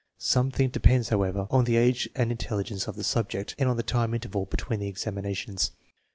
[0.17, 3.83] Something depends, however, on the age and intelligence of the sub ject and on the
[3.83, 5.73] time interval between the examinations.